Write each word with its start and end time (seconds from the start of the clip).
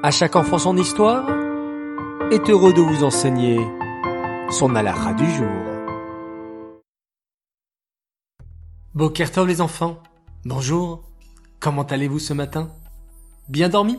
À 0.00 0.12
chaque 0.12 0.36
enfant 0.36 0.58
son 0.58 0.76
histoire 0.76 1.28
est 2.30 2.48
heureux 2.48 2.72
de 2.72 2.80
vous 2.80 3.02
enseigner 3.02 3.58
son 4.48 4.76
alara 4.76 5.12
du 5.12 5.28
jour. 5.28 5.48
Bokertov 8.94 9.48
les 9.48 9.60
enfants, 9.60 10.00
bonjour, 10.44 11.02
comment 11.58 11.82
allez-vous 11.82 12.20
ce 12.20 12.32
matin? 12.32 12.70
Bien 13.48 13.68
dormi? 13.68 13.98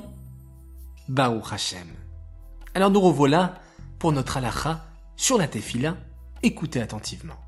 Baruch 1.09 1.51
Hashem. 1.51 1.87
Alors 2.75 2.91
nous 2.91 3.01
revoilà 3.01 3.55
pour 3.99 4.13
notre 4.13 4.37
alara 4.37 4.85
sur 5.17 5.37
la 5.37 5.49
tefila, 5.49 5.97
écoutez 6.43 6.81
attentivement. 6.81 7.41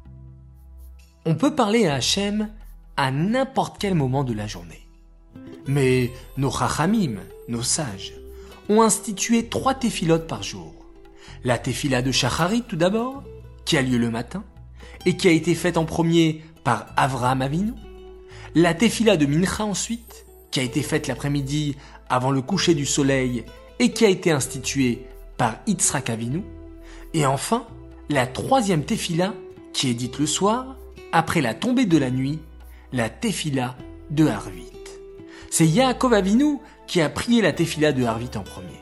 On 1.26 1.36
peut 1.36 1.56
parler 1.56 1.88
à 1.88 1.94
Hachem 1.94 2.50
à 2.98 3.12
n'importe 3.12 3.78
quel 3.80 3.96
moment 3.96 4.26
de 4.26 4.34
la 4.34 4.46
journée. 4.46 4.86
Mais 5.68 6.12
nos 6.36 6.52
chachamim, 6.52 7.16
nos 7.48 7.64
sages, 7.64 8.14
ont 8.72 8.82
institué 8.82 9.48
trois 9.48 9.74
téphilotes 9.74 10.28
par 10.28 10.44
jour. 10.44 10.74
La 11.44 11.58
téphila 11.58 12.02
de 12.02 12.12
Shacharit 12.12 12.64
tout 12.64 12.76
d'abord, 12.76 13.24
qui 13.66 13.78
a 13.78 13.82
lieu 13.82 13.98
le 13.98 14.10
matin, 14.10 14.44
et 15.06 15.18
qui 15.18 15.28
a 15.28 15.32
été 15.32 15.56
faite 15.56 15.78
en 15.78 15.86
premier 15.86 16.44
par 16.64 16.88
Avraham 16.96 17.42
Avinu. 17.42 17.74
La 18.56 18.74
téphila 18.74 19.18
de 19.18 19.26
Mincha 19.26 19.66
ensuite, 19.66 20.26
qui 20.52 20.60
a 20.60 20.64
été 20.64 20.82
faite 20.82 21.08
l'après-midi 21.08 21.76
avant 22.10 22.32
le 22.32 22.42
coucher 22.42 22.74
du 22.74 22.86
soleil 22.86 23.46
et 23.80 23.92
qui 23.92 24.06
a 24.06 24.10
été 24.10 24.32
instituée 24.32 25.06
par 25.38 25.56
Yitzhak 25.66 26.10
Avinu. 26.10 26.44
Et 27.14 27.26
enfin, 27.26 27.66
la 28.10 28.28
troisième 28.28 28.84
téphila, 28.84 29.34
qui 29.74 29.90
est 29.90 29.94
dite 29.94 30.20
le 30.20 30.26
soir, 30.26 30.76
après 31.12 31.42
la 31.42 31.54
tombée 31.54 31.86
de 31.86 31.98
la 31.98 32.12
nuit, 32.12 32.40
la 32.94 33.10
téphila 33.10 33.76
de 34.10 34.28
Harvit. 34.28 34.61
C'est 35.54 35.68
Yaakov 35.68 36.14
Avinu 36.14 36.60
qui 36.88 37.02
a 37.02 37.10
prié 37.10 37.42
la 37.42 37.52
tefila 37.52 37.92
de 37.92 38.06
Harvit 38.06 38.30
en 38.36 38.42
premier. 38.42 38.80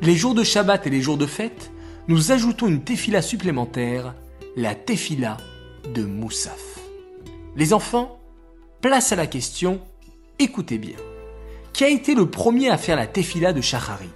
Les 0.00 0.14
jours 0.14 0.32
de 0.32 0.44
Shabbat 0.44 0.86
et 0.86 0.90
les 0.90 1.00
jours 1.00 1.18
de 1.18 1.26
fête, 1.26 1.72
nous 2.06 2.30
ajoutons 2.30 2.68
une 2.68 2.84
tefila 2.84 3.20
supplémentaire, 3.20 4.14
la 4.54 4.76
tefila 4.76 5.38
de 5.92 6.04
Moussaf. 6.04 6.78
Les 7.56 7.72
enfants, 7.72 8.20
place 8.80 9.10
à 9.10 9.16
la 9.16 9.26
question, 9.26 9.80
écoutez 10.38 10.78
bien. 10.78 10.96
Qui 11.72 11.82
a 11.82 11.88
été 11.88 12.14
le 12.14 12.30
premier 12.30 12.70
à 12.70 12.78
faire 12.78 12.96
la 12.96 13.08
tefila 13.08 13.52
de 13.52 13.60
Shacharit? 13.60 14.08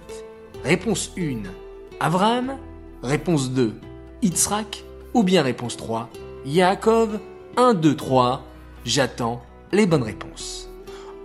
Réponse 0.63 1.11
1, 1.17 1.43
Avraham. 1.99 2.57
Réponse 3.03 3.51
2, 3.51 3.73
Yitzhak. 4.21 4.85
Ou 5.13 5.21
bien 5.21 5.41
réponse 5.41 5.75
3, 5.75 6.09
Yaakov. 6.45 7.19
1, 7.57 7.73
2, 7.73 7.93
3. 7.93 8.45
J'attends 8.85 9.43
les 9.73 9.85
bonnes 9.85 10.03
réponses. 10.03 10.66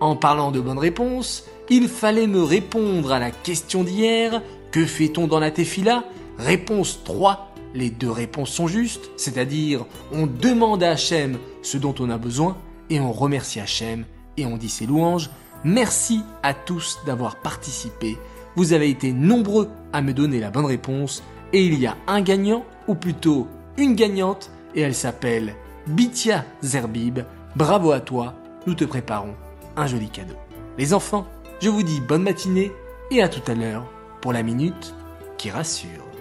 En 0.02 0.16
parlant 0.16 0.50
de 0.50 0.58
bonnes 0.58 0.80
réponses, 0.80 1.44
il 1.70 1.86
fallait 1.86 2.26
me 2.26 2.42
répondre 2.42 3.12
à 3.12 3.20
la 3.20 3.30
question 3.30 3.84
d'hier. 3.84 4.42
Que 4.72 4.84
fait-on 4.84 5.28
dans 5.28 5.38
la 5.38 5.52
tefila? 5.52 6.02
Réponse 6.38 7.04
3. 7.04 7.54
Les 7.72 7.88
deux 7.88 8.10
réponses 8.10 8.50
sont 8.50 8.66
justes, 8.66 9.12
c'est-à-dire 9.16 9.86
on 10.10 10.26
demande 10.26 10.82
à 10.82 10.90
Hachem 10.90 11.38
ce 11.62 11.78
dont 11.78 11.94
on 12.00 12.10
a 12.10 12.18
besoin 12.18 12.56
et 12.90 12.98
on 12.98 13.12
remercie 13.12 13.60
Hachem 13.60 14.04
et 14.36 14.44
on 14.44 14.56
dit 14.56 14.70
ses 14.70 14.86
louanges. 14.86 15.30
Merci 15.62 16.22
à 16.42 16.52
tous 16.52 16.98
d'avoir 17.06 17.36
participé. 17.36 18.18
Vous 18.56 18.72
avez 18.72 18.90
été 18.90 19.12
nombreux 19.12 19.70
à 19.92 20.02
me 20.02 20.12
donner 20.12 20.40
la 20.40 20.50
bonne 20.50 20.66
réponse 20.66 21.22
et 21.52 21.64
il 21.64 21.78
y 21.78 21.86
a 21.86 21.96
un 22.08 22.22
gagnant, 22.22 22.64
ou 22.88 22.96
plutôt 22.96 23.46
une 23.78 23.94
gagnante, 23.94 24.50
et 24.74 24.80
elle 24.80 24.96
s'appelle 24.96 25.54
Bitia 25.86 26.44
Zerbib. 26.60 27.20
Bravo 27.54 27.92
à 27.92 28.00
toi, 28.00 28.34
nous 28.66 28.74
te 28.74 28.84
préparons 28.84 29.36
un 29.76 29.86
joli 29.86 30.08
cadeau. 30.08 30.36
Les 30.78 30.94
enfants, 30.94 31.26
je 31.60 31.68
vous 31.68 31.82
dis 31.82 32.00
bonne 32.00 32.22
matinée 32.22 32.72
et 33.10 33.22
à 33.22 33.28
tout 33.28 33.42
à 33.50 33.54
l'heure 33.54 33.84
pour 34.20 34.32
la 34.32 34.42
minute 34.42 34.94
qui 35.38 35.50
rassure. 35.50 36.11